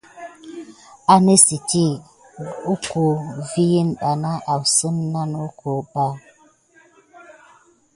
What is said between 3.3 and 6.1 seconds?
vikine bana asine na kogan ba.